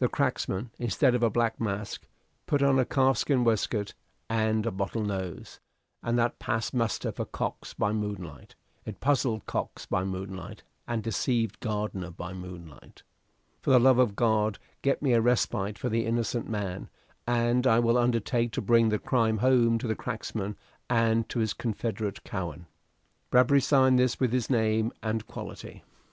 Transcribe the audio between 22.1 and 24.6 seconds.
Cowen." Bradbury signed this with His